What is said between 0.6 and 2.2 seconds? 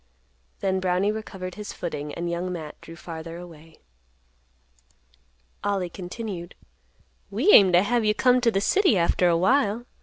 Then Brownie recovered his footing,